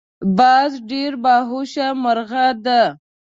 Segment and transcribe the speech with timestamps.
[0.37, 2.81] باز ډیر باهوشه مرغه دی